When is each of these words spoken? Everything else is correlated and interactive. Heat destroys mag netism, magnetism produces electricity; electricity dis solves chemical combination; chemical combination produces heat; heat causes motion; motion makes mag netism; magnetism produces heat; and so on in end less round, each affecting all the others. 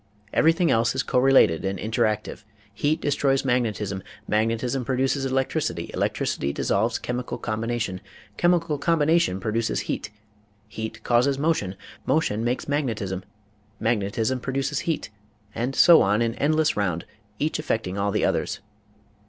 Everything 0.33 0.71
else 0.71 0.95
is 0.95 1.03
correlated 1.03 1.63
and 1.63 1.77
interactive. 1.77 2.43
Heat 2.73 3.01
destroys 3.01 3.45
mag 3.45 3.61
netism, 3.61 4.01
magnetism 4.27 4.83
produces 4.83 5.25
electricity; 5.25 5.91
electricity 5.93 6.51
dis 6.51 6.69
solves 6.69 6.97
chemical 6.97 7.37
combination; 7.37 8.01
chemical 8.35 8.79
combination 8.79 9.39
produces 9.39 9.81
heat; 9.81 10.09
heat 10.67 11.03
causes 11.03 11.37
motion; 11.37 11.75
motion 12.07 12.43
makes 12.43 12.67
mag 12.67 12.87
netism; 12.87 13.21
magnetism 13.79 14.39
produces 14.39 14.79
heat; 14.89 15.11
and 15.53 15.75
so 15.75 16.01
on 16.01 16.23
in 16.23 16.33
end 16.33 16.55
less 16.55 16.75
round, 16.75 17.05
each 17.37 17.59
affecting 17.59 17.99
all 17.99 18.09
the 18.09 18.25
others. 18.25 18.59